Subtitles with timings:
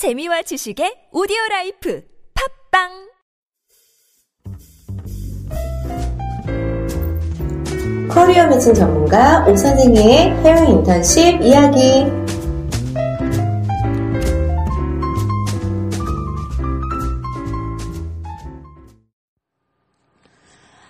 [0.00, 2.02] 재미와 지식의 오디오 라이프
[2.72, 2.88] 팟빵
[8.08, 12.06] 커리어 매칭 전문가 오선생의 해외 인턴십 이야기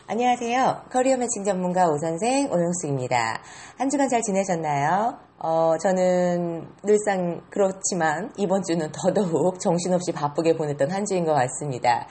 [0.07, 0.85] 안녕하세요.
[0.93, 3.43] 커리어 매칭 전문가 오선생 오영숙입니다.
[3.77, 5.30] 한 주간 잘 지내셨나요?
[5.43, 12.07] 어, 저는 늘상 그렇지만 이번 주는 더더욱 정신없이 바쁘게 보냈던 한 주인 것 같습니다.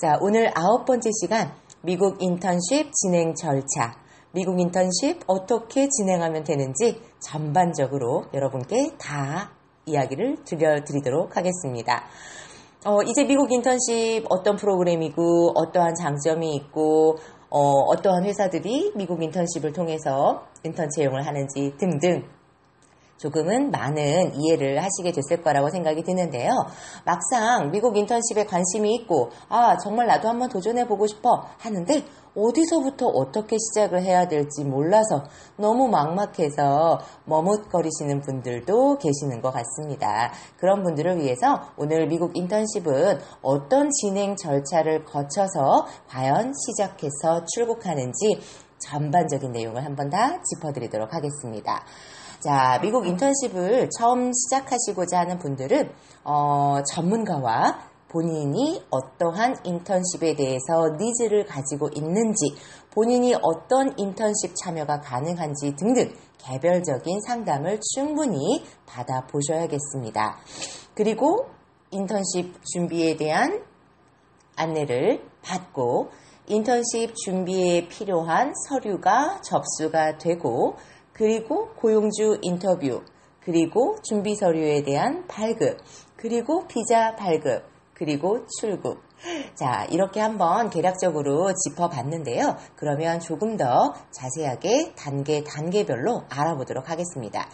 [0.00, 3.96] 자, 오늘 아홉 번째 시간 미국 인턴십 진행 절차,
[4.32, 9.50] 미국 인턴십 어떻게 진행하면 되는지 전반적으로 여러분께 다
[9.84, 12.04] 이야기를 들려드리도록 하겠습니다.
[12.86, 17.18] 어, 이제 미국 인턴십 어떤 프로그램이고 어떠한 장점이 있고
[17.50, 22.24] 어, 떠한 회사들이 미국 인턴십을 통해서 인턴 채용을 하는지 등등
[23.20, 26.50] 조금은 많은 이해를 하시게 됐을 거라고 생각이 드는데요.
[27.04, 32.02] 막상 미국 인턴십에 관심이 있고, 아, 정말 나도 한번 도전해 보고 싶어 하는데,
[32.34, 35.24] 어디서부터 어떻게 시작을 해야 될지 몰라서
[35.56, 40.32] 너무 막막해서 머뭇거리시는 분들도 계시는 것 같습니다.
[40.56, 48.40] 그런 분들을 위해서 오늘 미국 인턴십은 어떤 진행 절차를 거쳐서 과연 시작해서 출국하는지
[48.80, 51.84] 전반적인 내용을 한번 다 짚어드리도록 하겠습니다.
[52.40, 55.92] 자, 미국 인턴십을 처음 시작하시고자 하는 분들은
[56.24, 62.56] 어, 전문가와 본인이 어떠한 인턴십에 대해서 needs를 가지고 있는지,
[62.92, 70.38] 본인이 어떤 인턴십 참여가 가능한지 등등 개별적인 상담을 충분히 받아보셔야겠습니다.
[70.94, 71.46] 그리고
[71.92, 73.62] 인턴십 준비에 대한
[74.56, 76.10] 안내를 받고
[76.46, 80.76] 인턴십 준비에 필요한 서류가 접수가 되고
[81.12, 83.02] 그리고 고용주 인터뷰,
[83.40, 85.78] 그리고 준비 서류에 대한 발급,
[86.16, 87.64] 그리고 비자 발급,
[87.94, 89.02] 그리고 출국.
[89.54, 92.56] 자, 이렇게 한번 대략적으로 짚어봤는데요.
[92.74, 97.48] 그러면 조금 더 자세하게 단계, 단계별로 알아보도록 하겠습니다.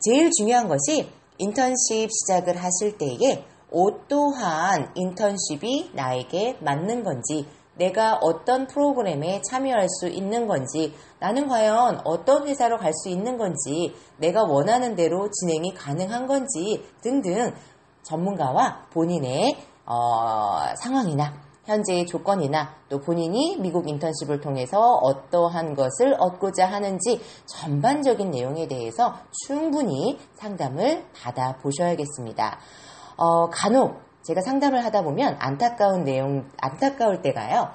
[0.00, 7.46] 제일 중요한 것이 인턴십 시작을 하실 때에 어떠한 인턴십이 나에게 맞는 건지
[7.78, 13.94] 내가 어떤 프로그램에 참여할 수 있는 건지, 나는 과연 어떤 회사로 갈 수 있는 건지,
[14.18, 17.52] 내가 원하는 대로 진행이 가능한 건지 등등
[18.02, 19.56] 전문가와 본인의
[19.86, 28.66] 어, 상황이나 현재의 조건이나 또 본인이 미국 인턴십을 통해서 어떠한 것을 얻고자 하는지 전반적인 내용에
[28.68, 29.14] 대해서
[29.46, 32.58] 충분히 상담을 받아 보셔야겠습니다.
[33.18, 37.70] 어, 간혹 제가 상담을 하다 보면 안타까운 내용, 안타까울 때가요.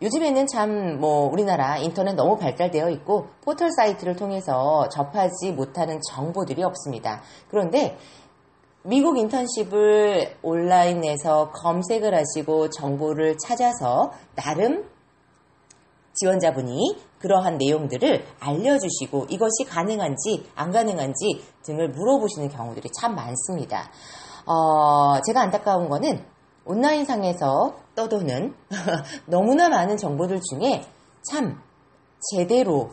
[0.00, 7.20] 요즘에는 참 뭐 우리나라 인터넷 너무 발달되어 있고 포털 사이트를 통해서 접하지 못하는 정보들이 없습니다.
[7.50, 7.98] 그런데
[8.84, 14.88] 미국 인턴십을 온라인에서 검색을 하시고 정보를 찾아서 나름
[16.14, 23.90] 지원자분이 그러한 내용들을 알려주시고 이것이 가능한지 안 가능한지 등을 물어보시는 경우들이 참 많습니다.
[24.46, 26.24] 어, 제가 안타까운 거는
[26.64, 28.54] 온라인상에서 떠도는
[29.26, 30.82] 너무나 많은 정보들 중에
[31.30, 31.60] 참
[32.30, 32.90] 제대로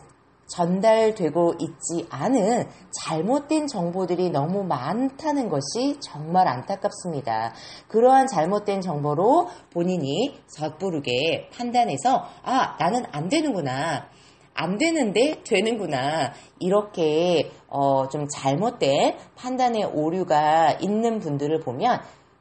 [0.50, 2.68] 전달되고 있지 않은
[3.04, 7.54] 잘못된 정보들이 너무 많다는 것이 정말 안타깝습니다.
[7.88, 14.08] 그러한 잘못된 정보로 본인이 섣부르게 판단해서 아, 나는 안 되는구나.
[14.54, 16.32] 안 되는데 되는구나.
[16.58, 22.00] 이렇게 어, 좀 잘못된 판단의 오류가 있는 분들을 보면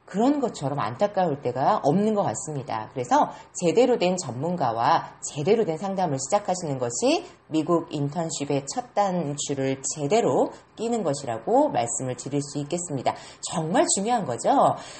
[0.09, 2.89] 그런 것처럼 안타까울 때가 없는 것 같습니다.
[2.93, 11.03] 그래서 제대로 된 전문가와 제대로 된 상담을 시작하시는 것이 미국 인턴십의 첫 단추를 제대로 끼는
[11.03, 13.15] 것이라고 말씀을 드릴 수 있겠습니다.
[13.41, 14.49] 정말 중요한 거죠.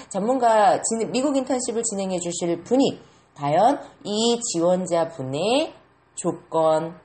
[0.09, 0.79] 전문가,
[1.11, 3.01] 미국 인턴십을 진행해 주실 분이
[3.33, 5.73] 과연 이 지원자분의
[6.21, 6.99] 조건,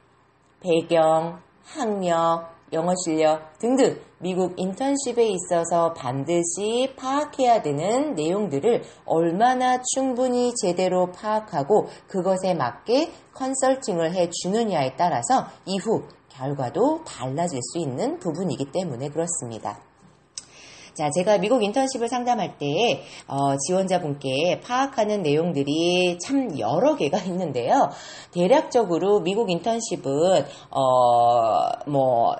[0.60, 11.12] 배경, 학력, 영어 실력 등등 미국 인턴십에 있어서 반드시 파악해야 되는 내용들을 얼마나 충분히 제대로
[11.12, 19.78] 파악하고 그것에 맞게 컨설팅을 해 주느냐에 따라서 이후 결과도 달라질 수 있는 부분이기 때문에 그렇습니다.
[20.94, 27.90] 자, 제가 미국 인턴십을 상담할 때 어, 지원자분께 파악하는 내용들이 참 여러 개가 있는데요.
[28.32, 32.36] 대략적으로 미국 인턴십은 어, 뭐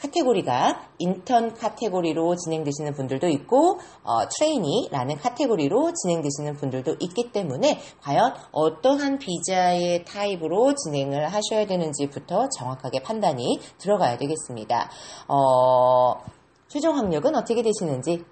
[0.00, 9.18] 카테고리가 인턴 카테고리로 진행되시는 분들도 있고 어, trainee라는 카테고리로 진행되시는 분들도 있기 때문에 과연 어떠한
[9.18, 14.90] 비자의 타입으로 진행을 하셔야 되는지부터 정확하게 판단이 들어가야 되겠습니다.
[15.28, 16.37] 어,
[16.68, 18.24] 최종 학력은 어떻게 되시는지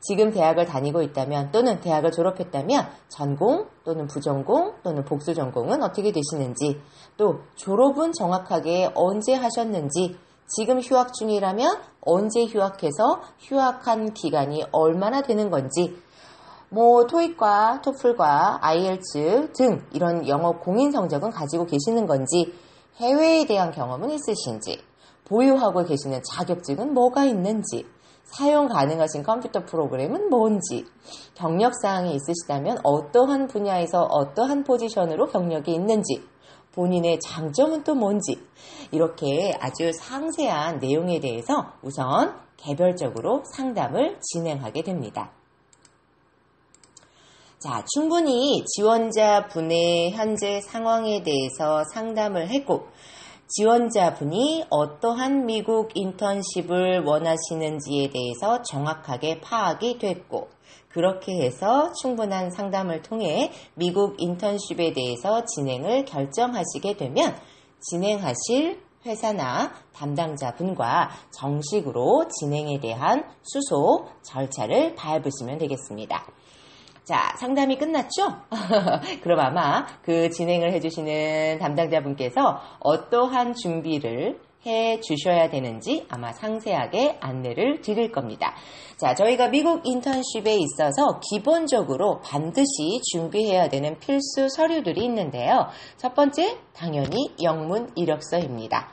[0.00, 6.80] 지금 대학을 다니고 있다면 또는 대학을 졸업했다면 전공 또는 부전공 또는 복수 전공은 어떻게 되시는지
[7.16, 10.16] 또 졸업은 정확하게 언제 하셨는지
[10.46, 15.96] 지금 휴학 중이라면 언제 휴학해서 휴학한 기간이 얼마나 되는 건지
[16.70, 22.54] 뭐 토익과 토플과 IELTS 등 이런 영어 공인 성적은 가지고 계시는 건지
[22.96, 24.80] 해외에 대한 경험은 있으신지
[25.30, 27.86] 보유하고 계시는 자격증은 뭐가 있는지
[28.24, 30.84] 사용 가능하신 컴퓨터 프로그램은 뭔지,
[31.34, 36.22] 경력사항이 있으시다면 어떠한 분야에서 어떠한 포지션으로 경력이 있는지,
[36.72, 38.40] 본인의 장점은 또 뭔지,
[38.92, 45.32] 이렇게 아주 상세한 내용에 대해서 우선 개별적으로 상담을 진행하게 됩니다.
[47.58, 52.86] 자, 충분히 지원자분의 현재 상황에 대해서 상담을 했고,
[53.52, 60.48] 지원자분이 어떠한 미국 인턴십을 원하시는지에 대해서 정확하게 파악이 됐고,
[60.88, 67.34] 그렇게 해서 충분한 상담을 통해 미국 인턴십에 대해서 진행을 결정하시게 되면
[67.80, 76.24] 진행하실 회사나 담당자분과 정식으로 진행에 대한 수소 절차를 밟으시면 되겠습니다.
[77.04, 78.36] 자, 상담이 끝났죠?
[79.22, 88.12] 그럼 아마 그 진행을 해주시는 담당자분께서 어떠한 준비를 해 주셔야 되는지 아마 상세하게 안내를 드릴
[88.12, 88.54] 겁니다.
[88.98, 95.68] 자, 저희가 미국 인턴십에 있어서 기본적으로 반드시 준비해야 되는 필수 서류들이 있는데요.
[95.96, 98.92] 첫 번째, 당연히 영문 이력서입니다.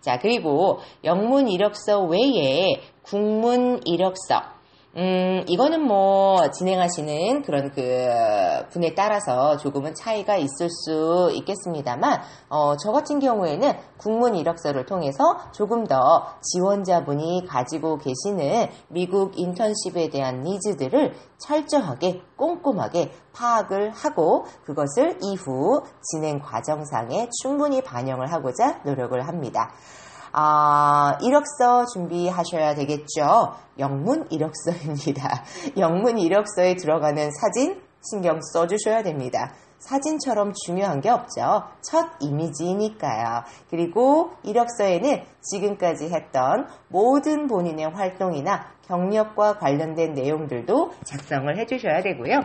[0.00, 4.57] 자, 그리고 영문 이력서 외에 국문 이력서,
[4.96, 8.08] 음, 이거는 뭐, 진행하시는 그런 그,
[8.70, 15.86] 분에 따라서 조금은 차이가 있을 수 있겠습니다만, 어, 저 같은 경우에는 국문 이력서를 통해서 조금
[15.86, 26.40] 더 지원자분이 가지고 계시는 미국 인턴십에 대한 니즈들을 철저하게, 꼼꼼하게 파악을 하고, 그것을 이후 진행
[26.40, 29.70] 과정상에 충분히 반영을 하고자 노력을 합니다.
[30.32, 33.54] 아, 이력서 준비하셔야 되겠죠.
[33.78, 35.44] 영문 이력서입니다.
[35.78, 39.52] 영문 이력서에 들어가는 사진 신경 써주셔야 됩니다.
[39.78, 41.62] 사진처럼 중요한 게 없죠.
[41.82, 43.44] 첫 이미지니까요.
[43.70, 52.40] 그리고 이력서에는 지금까지 했던 모든 본인의 활동이나 경력과 관련된 내용들도 작성을 해주셔야 되고요.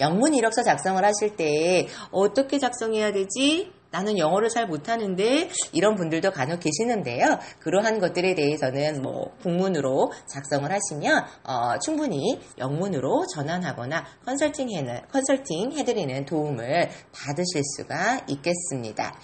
[0.00, 3.72] 영문 이력서 작성을 하실 때 어떻게 작성해야 되지?
[3.90, 7.38] 나는 영어를 잘 못하는데 이런 분들도 간혹 계시는데요.
[7.60, 14.78] 그러한 것들에 대해서는 뭐 국문으로 작성을 하시면 어, 충분히 영문으로 전환하거나 컨설팅 해
[15.10, 19.18] 컨설팅 해드리는 도움을 받으실 수가 있겠습니다.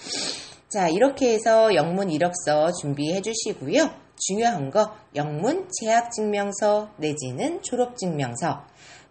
[0.69, 3.91] 자 이렇게 해서 영문 이력서 준비해 주시고요.
[4.17, 8.65] 중요한 거 영문 재학 증명서 내지는 졸업 증명서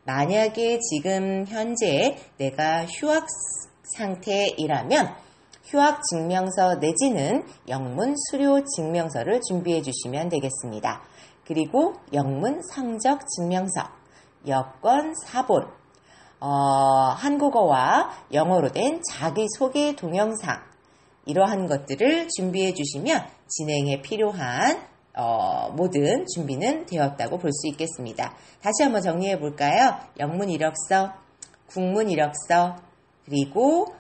[0.06, 3.26] 만약에 지금 현재 내가 휴학
[3.96, 5.23] 상태이라면
[5.64, 11.02] 휴학 증명서 내지는 영문 수료 증명서를 준비해 주시면 되겠습니다.
[11.46, 13.82] 그리고 영문 성적 증명서,
[14.48, 15.68] 여권 사본,
[16.40, 16.48] 어,
[17.16, 20.62] 한국어와 영어로 된 자기소개 동영상,
[21.26, 24.82] 이러한 것들을 준비해 주시면 진행에 필요한
[25.16, 28.36] 어, 모든 준비는 되었다고 볼 수 있겠습니다.
[28.62, 29.96] 다시 한번 정리해 볼까요?
[30.20, 31.14] 영문 이력서,
[31.68, 32.78] 국문 이력서,
[33.26, 33.94] 그리고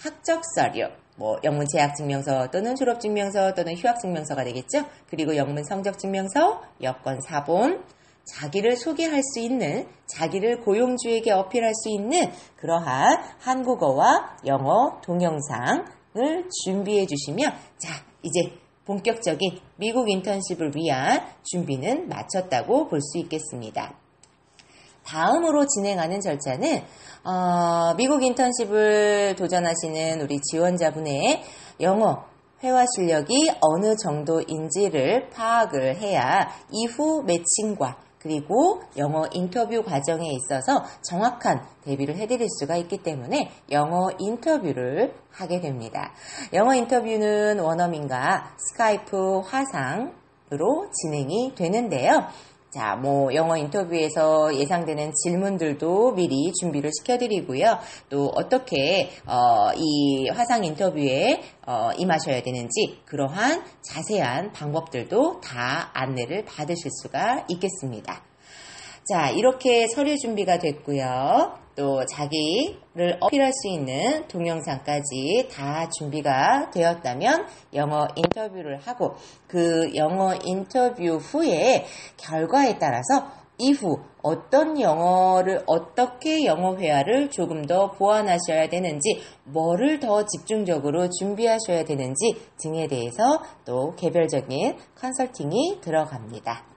[0.00, 4.86] 학적 서류, 뭐 영문 재학 증명서 또는 졸업 증명서 또는 휴학 증명서가 되겠죠.
[5.08, 7.84] 그리고 영문 성적 증명서, 여권 사본,
[8.24, 17.52] 자기를 소개할 수 있는, 자기를 고용주에게 어필할 수 있는 그러한 한국어와 영어 동영상을 준비해 주시면
[17.78, 23.99] 자, 이제 본격적인 미국 인턴십을 위한 준비는 마쳤다고 볼 수 있겠습니다.
[25.10, 26.82] 다음으로 진행하는 절차는
[27.24, 31.42] 어, 미국 인턴십을 도전하시는 우리 지원자분의
[31.80, 32.24] 영어
[32.62, 42.16] 회화 실력이 어느 정도인지를 파악을 해야 이후 매칭과 그리고 영어 인터뷰 과정에 있어서 정확한 대비를
[42.16, 46.12] 해드릴 수가 있기 때문에 영어 인터뷰를 하게 됩니다.
[46.52, 52.28] 영어 인터뷰는 원어민과 스카이프 화상으로 진행이 되는데요.
[52.70, 57.78] 자, 뭐, 영어 인터뷰에서 예상되는 질문들도 미리 준비를 시켜드리고요.
[58.10, 66.92] 또, 어떻게, 어, 이 화상 인터뷰에, 어, 임하셔야 되는지, 그러한 자세한 방법들도 다 안내를 받으실
[67.02, 68.22] 수가 있겠습니다.
[69.02, 71.58] 자, 이렇게 서류 준비가 됐고요.
[71.80, 79.14] 또 자기를 어필할 수 있는 동영상까지 다 준비가 되었다면 영어 인터뷰를 하고
[79.46, 81.86] 그 영어 인터뷰 후에
[82.18, 91.08] 결과에 따라서 이후 어떤 영어를 어떻게 영어 회화를 조금 더 보완하셔야 되는지 뭐를 더 집중적으로
[91.08, 96.69] 준비하셔야 되는지 등에 대해서 또 개별적인 컨설팅이 들어갑니다.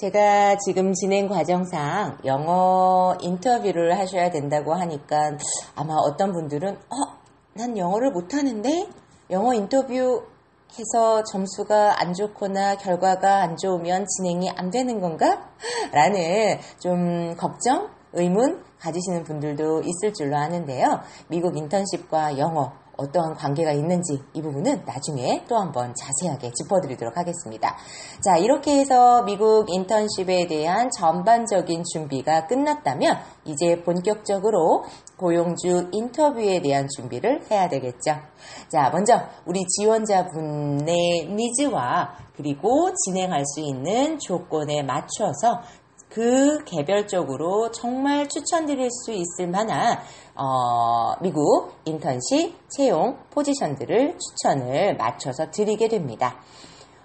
[0.00, 5.36] 제가 지금 진행 과정상 영어 인터뷰를 하셔야 된다고 하니까
[5.76, 7.18] 아마 어떤 분들은 어,
[7.52, 8.88] 난 영어를 못하는데
[9.28, 10.22] 영어 인터뷰
[10.78, 15.50] 해서 점수가 안 좋거나 결과가 안 좋으면 진행이 안 되는 건가?
[15.92, 21.00] 라는 좀 걱정, 의문 가지시는 분들도 있을 줄로 아는데요.
[21.28, 27.76] 미국 인턴십과 영어 어떠한 관계가 있는지 이 부분은 나중에 또 한번 자세하게 짚어드리도록 하겠습니다.
[28.22, 34.84] 자, 이렇게 해서 미국 인턴십에 대한 전반적인 준비가 끝났다면 이제 본격적으로
[35.16, 38.16] 고용주 인터뷰에 대한 준비를 해야 되겠죠.
[38.68, 45.60] 자, 먼저 우리 지원자분의 니즈와 그리고 진행할 수 있는 조건에 맞춰서
[46.10, 49.98] 그 개별적으로 정말 추천드릴 수 있을 만한
[50.34, 56.36] 어, 미국 인턴십 채용 포지션들을 추천을 맞춰서 드리게 됩니다.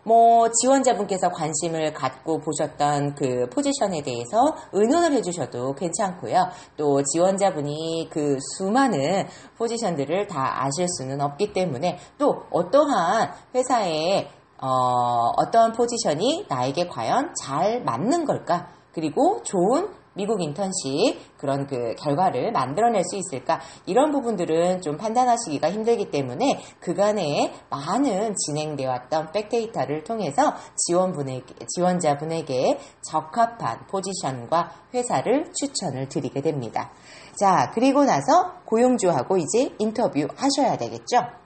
[0.04, 6.48] 뭐 지원자분께서 관심을 갖고 보셨던 그 포지션에 대해서 의논을 해주셔도 괜찮고요.
[6.78, 14.30] 또 지원자분이 그 수많은 포지션들을 다 아실 수는 없기 때문에 또 어떠한 회사에
[14.62, 18.75] 어, 어떠한 포지션이 나에게 과연 잘 맞는 걸까?
[18.96, 26.10] 그리고 좋은 미국 인턴십 그런 그 결과를 만들어낼 수 있을까 이런 부분들은 좀 판단하시기가 힘들기
[26.10, 36.94] 때문에 그간에 많은 진행되어 왔던 백데이터를 통해서 지원분에게 지원자분에게 적합한 포지션과 회사를 추천을 드리게 됩니다.
[37.38, 41.45] 자 그리고 나서 고용주하고 이제 인터뷰 하셔야 되겠죠.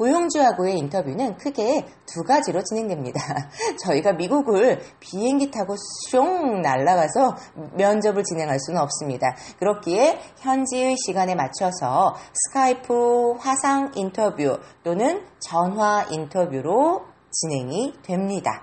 [0.00, 3.20] 고용주하고의 인터뷰는 크게 두 가지로 진행됩니다.
[3.84, 5.76] 저희가 미국을 비행기 타고
[6.10, 7.36] 숑 날아가서
[7.76, 9.36] 면접을 진행할 수는 없습니다.
[9.58, 18.62] 그렇기에 현지의 시간에 맞춰서 스카이프 화상 인터뷰 또는 전화 인터뷰로 진행이 됩니다.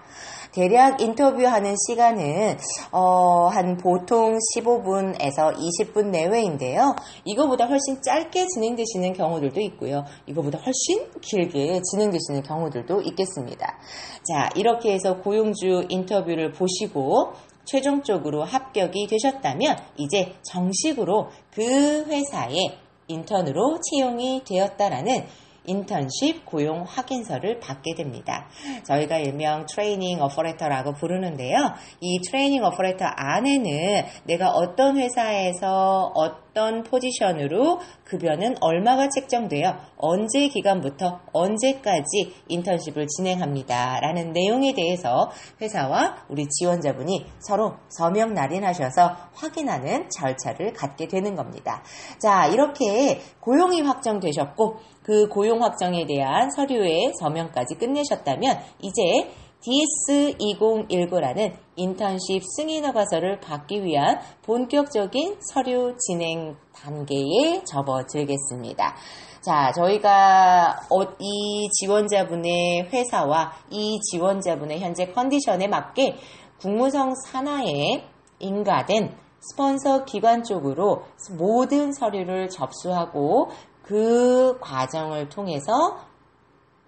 [0.57, 2.57] 대략 인터뷰하는 시간은
[2.91, 6.95] 어, 한 보통 15분에서 20분 내외인데요.
[7.25, 10.03] 이거보다 훨씬 짧게 진행되시는 경우들도 있고요.
[10.25, 13.77] 이거보다 훨씬 길게 진행되시는 경우들도 있겠습니다.
[14.23, 17.33] 자, 이렇게 해서 고용주 인터뷰를 보시고
[17.65, 25.23] 최종적으로 합격이 되셨다면 이제 정식으로 그 회사에 인턴으로 채용이 되었다라는
[25.67, 28.47] 인턴십 고용 확인서를 받게 됩니다.
[28.83, 31.57] 저희가 일명 트레이닝 어퍼레터라고 부르는데요.
[32.01, 36.46] 이 트레이닝 어퍼레터 안에는 내가 어떤 회사에서 어떤
[36.83, 43.99] 포지션으로 급여는 얼마가 책정되어 언제 기간부터 언제까지 인턴십을 진행합니다.
[43.99, 45.29] 라는 내용에 대해서
[45.61, 51.83] 회사와 우리 지원자분이 서로 서명 날인하셔서 확인하는 절차를 갖게 되는 겁니다.
[52.19, 62.85] 자, 이렇게 고용이 확정되셨고 그 고용 확정에 대한 서류의 서명까지 끝내셨다면 이제 DS2019라는 인턴십 승인
[62.85, 68.95] 허가서를 받기 위한 본격적인 서류 진행 단계에 접어들겠습니다.
[69.41, 76.17] 자, 저희가 어, 이 지원자분의 회사와 이 지원자분의 현재 컨디션에 맞게
[76.59, 78.03] 국무성 산하에
[78.39, 81.03] 인가된 스폰서 기관 쪽으로
[81.37, 83.49] 모든 서류를 접수하고
[83.83, 85.97] 그 과정을 통해서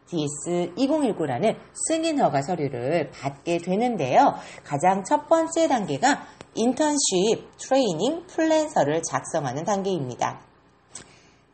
[0.09, 4.35] DS2019라는 승인 허가 서류를 받게 되는데요.
[4.63, 6.25] 가장 첫 번째 단계가
[6.55, 10.41] 인턴십 트레이닝 플랜서를 작성하는 단계입니다.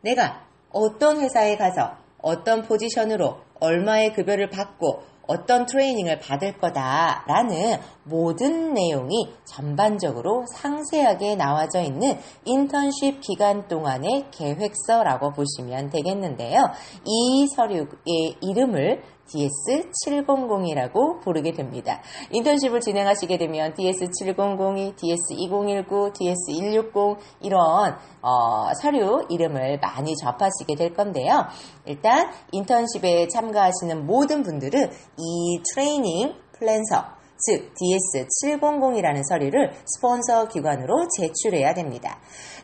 [0.02, 9.28] 내가 어떤 회사에 가서 어떤 포지션으로 얼마의 급여를 받고 어떤 트레이닝을 받을 거다라는 모든 내용이
[9.44, 16.70] 전반적으로 상세하게 나와져 있는 인턴십 기간 동안의 계획서라고 보시면 되겠는데요.
[17.04, 22.02] 이 서류의 이름을 DS700이라고 부르게 됩니다.
[22.30, 31.46] 인턴십을 진행하시게 되면 DS702, DS2019, DS160 이런 어, 서류 이름을 많이 접하시게 될 건데요.
[31.84, 42.18] 일단 인턴십에 참가하시는 모든 분들은 이 트레이닝 플랜서 즉 DS700이라는 서류를 스폰서 기관으로 제출해야 됩니다.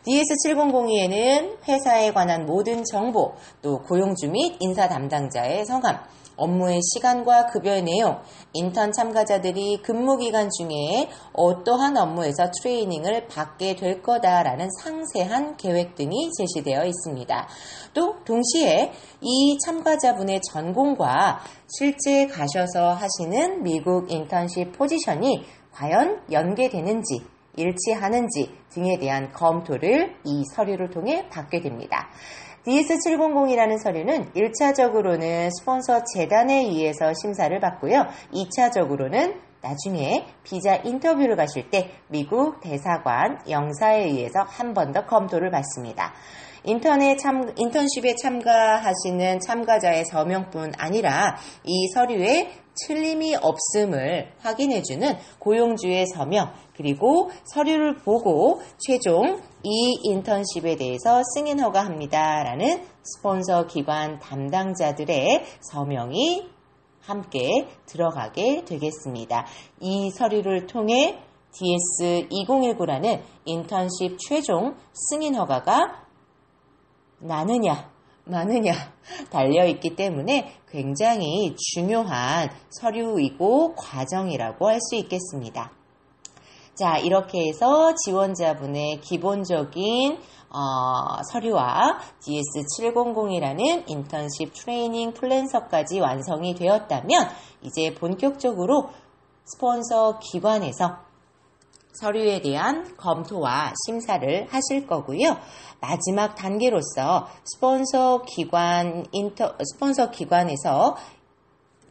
[0.07, 6.01] DS702에는 회사에 관한 모든 정보, 또 고용주 및 인사 담당자의 성함,
[6.37, 8.21] 업무의 시간과 급여의 내용,
[8.53, 16.85] 인턴 참가자들이 근무 기간 중에 어떠한 업무에서 트레이닝을 받게 될 거다라는 상세한 계획 등이 제시되어
[16.85, 17.49] 있습니다.
[17.95, 27.23] 또 동시에 이 참가자분의 전공과 실제 가셔서 하시는 미국 인턴십 포지션이 과연 연계되는지
[27.57, 32.09] 일치하는지 등에 대한 검토를 이 서류를 통해 받게 됩니다.
[32.67, 38.07] DS700이라는 서류는 1차적으로는 스폰서 재단에 의해서 심사를 받고요.
[38.33, 46.13] 2차적으로는 나중에 비자 인터뷰를 가실 때 미국 대사관 영사에 의해서 한 번 더 검토를 받습니다.
[46.65, 52.51] 인턴에 참, 인턴십에 참가하시는 참가자의 서명뿐 아니라 이 서류에
[52.87, 62.43] 틀림이 없음을 확인해주는 고용주의 서명, 그리고 서류를 보고 최종 이 인턴십에 대해서 승인 허가합니다.
[62.45, 66.49] 라는 스폰서 기관 담당자들의 서명이
[67.01, 69.47] 함께 들어가게 되겠습니다.
[69.81, 71.19] 이 서류를 통해
[71.53, 76.03] DS2019라는 인턴십 최종 승인 허가가
[77.23, 77.91] 나느냐,
[78.25, 78.73] 마느냐
[79.31, 85.73] 달려있기 때문에 굉장히 중요한 서류이고 과정이라고 할 수 있겠습니다.
[86.75, 97.29] 자, 이렇게 해서 지원자분의 기본적인 어, 서류와 DS700이라는 인턴십 트레이닝 플랜서까지 완성이 되었다면
[97.63, 98.91] 이제 본격적으로
[99.45, 100.99] 스폰서 기관에서
[101.93, 105.37] 서류에 대한 검토와 심사를 하실 거고요.
[105.81, 110.97] 마지막 단계로서 스폰서 기관 인터 스폰서 기관에서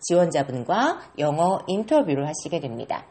[0.02, 3.06] 지원자분과 영어 인터뷰를 하시게 됩니다.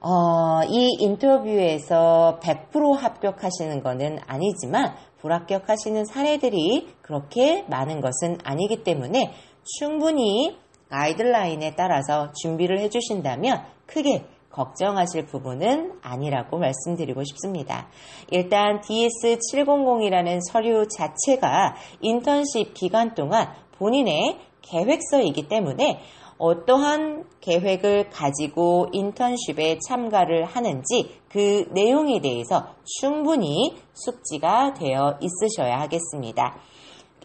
[0.00, 9.32] 어, 이 인터뷰에서 100% 합격하시는 것은 아니지만 불합격하시는 사례들이 그렇게 많은 것은 아니기 때문에
[9.78, 10.58] 충분히
[10.90, 17.88] 가이드라인에 따라서 준비를 해주신다면 크게 걱정하실 부분은 아니라고 말씀드리고 싶습니다.
[18.30, 26.00] 일단 DS700이라는 서류 자체가 인턴십 기간 동안 본인의 계획서이기 때문에
[26.38, 32.68] 어떠한 계획을 가지고 인턴십에 참가를 하는지 그 내용에 대해서
[33.00, 36.56] 충분히 숙지가 되어 있으셔야 하겠습니다.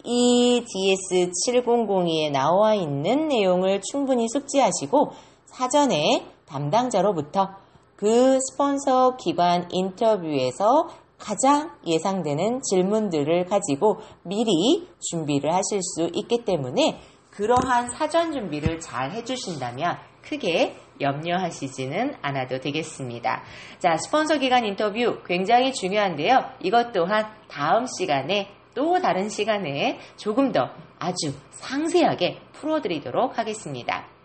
[0.04, 5.12] 이 DS700에 나와 있는 내용을 충분히 숙지하시고
[5.45, 7.49] 사전에 담당자로부터
[7.95, 16.99] 그 스폰서 기관 인터뷰에서 가장 예상되는 질문들을 가지고 미리 준비를 하실 수 있기 때문에
[17.31, 23.43] 그러한 사전 준비를 잘 해주신다면 크게 염려하시지는 않아도 되겠습니다.
[23.79, 26.39] 자, 스폰서 기간 인터뷰 굉장히 중요한데요.
[26.62, 34.18] 이것 또한 다음 시간에 또 다른 시간에 조금 더 아주 상세하게 풀어드리도록 하겠습니다.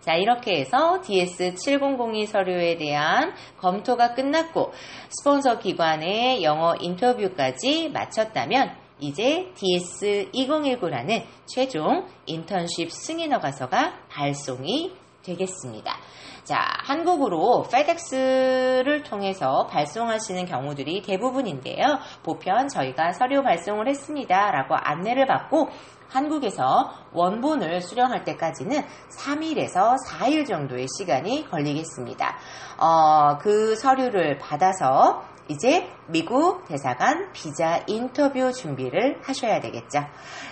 [0.00, 4.72] 자, 이렇게 해서 DS7002 서류에 대한 검토가 끝났고
[5.10, 15.96] 스폰서 기관의 영어 인터뷰까지 마쳤다면 이제 DS2019라는 최종 인턴십 승인 허가서가 발송이 되겠습니다.
[16.44, 21.98] 자, 한국으로 페덱스를 통해서 발송하시는 경우들이 대부분인데요.
[22.22, 24.50] 보편 저희가 서류 발송을 했습니다.
[24.50, 25.68] 라고 안내를 받고
[26.08, 28.82] 한국에서 원본을 수령할 때까지는
[29.16, 32.36] 3일에서 4일 정도의 시간이 걸리겠습니다.
[32.78, 39.98] 어, 그 서류를 받아서 이제 미국 대사관 비자 인터뷰 준비를 하셔야 되겠죠.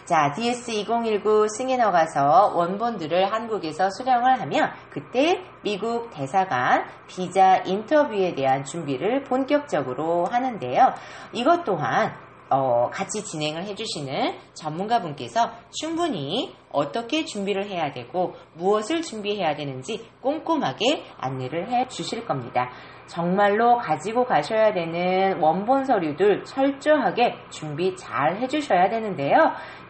[0.04, 8.64] 자, DS2019 승인 허 가서 원본들을 한국에서 수령을 하면 그때 미국 대사관 비자 인터뷰에 대한
[8.64, 10.92] 준비를 본격적으로 하는데요.
[11.32, 12.12] 이것 또한
[12.50, 21.70] 어, 같이 진행을 해주시는 전문가분께서 충분히 어떻게 준비를 해야 되고 무엇을 준비해야 되는지 꼼꼼하게 안내를
[21.70, 22.70] 해 주실 겁니다.
[23.06, 29.36] 정말로 가지고 가셔야 되는 원본 서류들 철저하게 준비 잘 해주셔야 되는데요.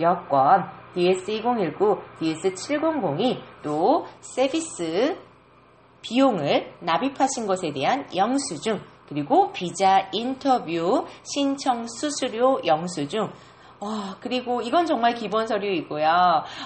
[0.01, 5.17] 여권, DS2019, DS700이 또 서비스
[6.03, 13.31] 비용을 납입하신 것에 대한 영수증, 그리고 비자 인터뷰, 신청 수수료 영수증,
[13.81, 16.09] 와, 그리고 이건 정말 기본 서류이고요.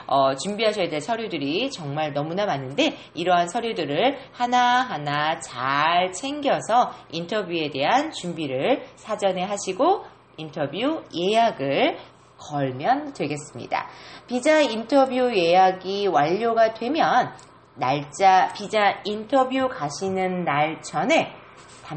[0.06, 8.84] 어, 준비하셔야 될 서류들이 정말 너무나 많은데 이러한 서류들을 하나하나 잘 챙겨서 인터뷰에 대한 준비를
[8.96, 10.04] 사전에 하시고
[10.38, 11.98] 인터뷰 예약을
[12.38, 13.88] 걸면 되겠습니다.
[14.26, 17.30] 비자 인터뷰 예약이 완료가 되면
[17.74, 21.41] 날짜 비자 인터뷰 가시는 날 전에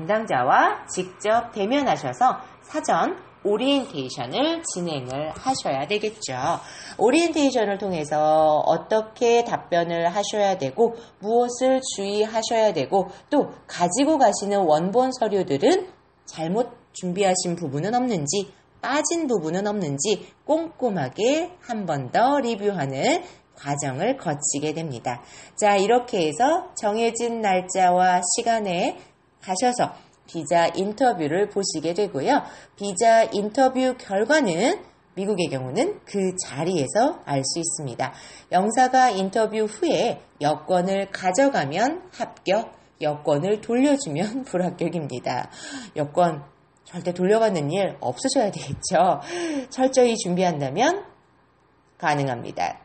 [0.05, 6.33] 담당자와 직접 대면하셔서 사전 오리엔테이션을 진행을 하셔야 되겠죠.
[6.97, 15.87] 오리엔테이션을 통해서 어떻게 답변을 하셔야 되고 무엇을 주의하셔야 되고 또 가지고 가시는 원본 서류들은
[16.25, 23.23] 잘못 준비하신 부분은 없는지 빠진 부분은 없는지 꼼꼼하게 한 번 더 리뷰하는
[23.55, 25.21] 과정을 거치게 됩니다.
[25.55, 28.97] 자, 이렇게 해서 정해진 날짜와 시간에
[29.45, 29.93] 가셔서
[30.27, 32.41] 비자 인터뷰를 보시게 되고요.
[32.75, 34.83] 비자 인터뷰 결과는
[35.15, 38.13] 미국의 경우는 그 자리에서 알 수 있습니다.
[38.51, 45.49] 영사가 인터뷰 후에 여권을 가져가면 합격, 여권을 돌려주면 불합격입니다.
[45.95, 46.43] 여권
[46.83, 49.21] 절대 돌려받는 일 없으셔야 되겠죠.
[49.69, 51.05] 철저히 준비한다면
[51.97, 52.79] 가능합니다.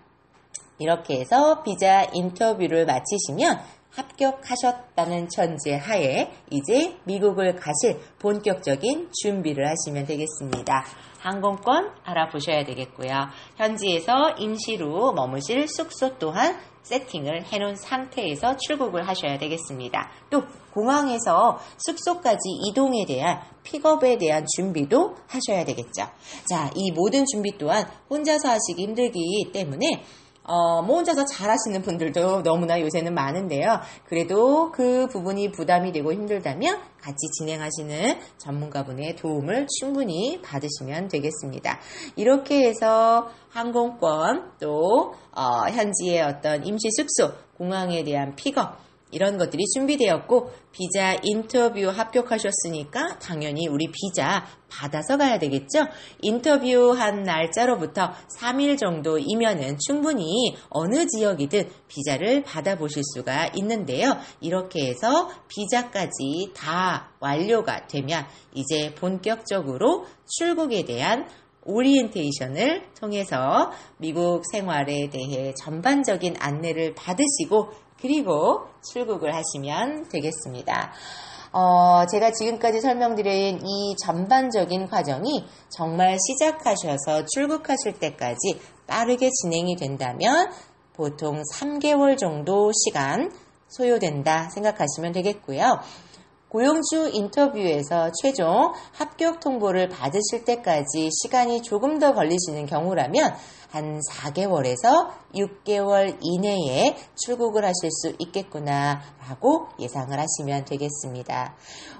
[0.78, 10.84] 이렇게 해서 비자 인터뷰를 마치시면 합격하셨다는 전제 하에 이제 미국을 가실 본격적인 준비를 하시면 되겠습니다.
[11.18, 13.10] 항공권 알아보셔야 되겠고요.
[13.56, 20.10] 현지에서 임시로 머무실 숙소 또한 세팅을 해놓은 상태에서 출국을 하셔야 되겠습니다.
[20.30, 26.04] 또 공항에서 숙소까지 이동에 대한 픽업에 대한 준비도 하셔야 되겠죠.
[26.48, 30.04] 자, 이 모든 준비 또한 혼자서 하시기 힘들기 때문에
[30.50, 33.80] 어, 뭐 혼자서 잘하시는 분들도 너무나 요새는 많은데요.
[34.04, 41.78] 그래도 그 부분이 부담이 되고 힘들다면 같이 진행하시는 전문가분의 도움을 충분히 받으시면 되겠습니다.
[42.16, 50.50] 이렇게 해서 항공권 또 어, 현지의 어떤 임시 숙소, 공항에 대한 픽업 이런 것들이 준비되었고
[50.72, 55.86] 비자 인터뷰 합격하셨으니까 당연히 우리 비자 받아서 가야 되겠죠.
[56.20, 64.16] 인터뷰한 날짜로부터 3일 정도이면은 충분히 어느 지역이든 비자를 받아보실 수가 있는데요.
[64.40, 70.06] 이렇게 해서 비자까지 다 완료가 되면 이제 본격적으로
[70.38, 71.26] 출국에 대한
[71.64, 77.70] 오리엔테이션을 통해서 미국 생활에 대해 전반적인 안내를 받으시고
[78.00, 80.92] 그리고 출국을 하시면 되겠습니다.
[81.52, 90.50] 어, 제가 지금까지 설명드린 이 전반적인 과정이 정말 시작하셔서 출국하실 때까지 빠르게 진행이 된다면
[90.94, 93.32] 보통 3개월 정도 시간
[93.68, 95.80] 소요된다 생각하시면 되겠고요.
[96.50, 103.34] 고용주 인터뷰에서 최종 합격 통보를 받으실 때까지 시간이 조금 더 걸리시는 경우라면
[103.70, 111.54] 한 4개월에서 6개월 이내에 출국을 하실 수 있겠구나 라고 예상을 하시면 되겠습니다.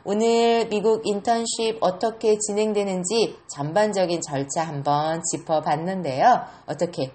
[0.05, 6.43] 오늘 미국 인턴십 어떻게 진행되는지 전반적인 절차 한번 짚어봤는데요.
[6.67, 7.13] 어떻게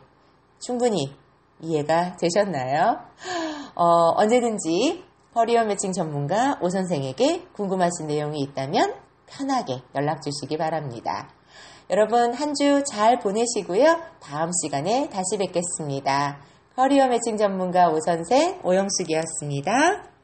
[0.60, 1.14] 충분히
[1.62, 3.00] 이해가 되셨나요?
[3.76, 8.94] 어, 언제든지 커리어 매칭 전문가 오 선생에게 궁금하신 내용이 있다면
[9.28, 11.35] 편하게 연락 주시기 바랍니다.
[11.90, 14.02] 여러분 한 주 잘 보내시고요.
[14.20, 16.40] 다음 시간에 다시 뵙겠습니다.
[16.76, 20.15] 커리어 매칭 전문가 오 선생 오영숙이었습니다.